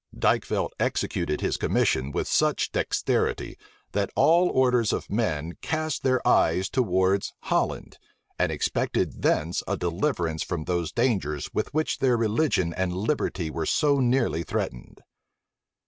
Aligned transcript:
Dykvelt 0.17 0.71
executed 0.79 1.41
his 1.41 1.57
commission 1.57 2.11
with 2.11 2.27
such 2.27 2.71
dexterity, 2.71 3.55
that 3.91 4.09
all 4.15 4.49
orders 4.49 4.91
of 4.91 5.11
men 5.11 5.53
cast 5.61 6.01
their 6.01 6.27
eyes 6.27 6.69
towards 6.69 7.35
Holland, 7.41 7.99
and 8.39 8.51
expected 8.51 9.21
thence 9.21 9.61
a 9.67 9.77
deliverance 9.77 10.41
from 10.41 10.63
those 10.63 10.91
dangers 10.91 11.53
with 11.53 11.71
which 11.71 11.99
their 11.99 12.17
religion 12.17 12.73
and 12.73 12.93
liberty 12.97 13.51
were 13.51 13.67
so 13.67 13.99
nearly 13.99 14.41
threatened. 14.41 15.01